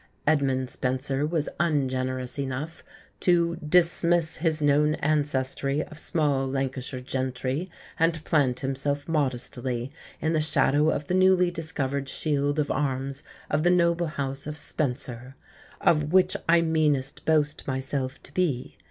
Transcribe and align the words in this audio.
Edmund 0.25 0.67
Spenser 0.71 1.27
was 1.27 1.47
ungenerous 1.59 2.39
enough 2.39 2.81
to 3.19 3.57
"dismiss 3.57 4.37
his 4.37 4.59
known 4.59 4.95
ancestry 4.95 5.83
of 5.83 5.99
small 5.99 6.47
Lancashire 6.47 7.01
gentry 7.01 7.69
and 7.99 8.23
plant 8.23 8.61
himself 8.61 9.07
modestly 9.07 9.91
in 10.19 10.33
the 10.33 10.41
shadow 10.41 10.89
of 10.89 11.07
the 11.07 11.13
newly 11.13 11.51
discovered 11.51 12.09
shield 12.09 12.57
of 12.57 12.71
arms 12.71 13.21
of 13.47 13.61
the 13.61 13.69
noble 13.69 14.07
house 14.07 14.47
of 14.47 14.57
Spencer, 14.57 15.35
'of 15.79 16.11
which 16.11 16.35
I 16.49 16.61
meanest 16.61 17.23
boast 17.25 17.67
myself 17.67 18.23
to 18.23 18.33
be.'" 18.33 18.79